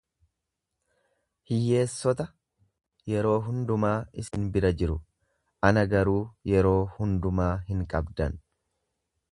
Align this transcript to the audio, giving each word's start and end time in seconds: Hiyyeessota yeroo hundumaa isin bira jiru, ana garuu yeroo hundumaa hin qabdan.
Hiyyeessota 1.49 2.25
yeroo 3.13 3.35
hundumaa 3.49 3.93
isin 4.25 4.49
bira 4.57 4.73
jiru, 4.81 4.97
ana 5.71 5.85
garuu 5.95 6.19
yeroo 6.55 6.79
hundumaa 6.97 7.53
hin 7.71 7.87
qabdan. 7.95 8.45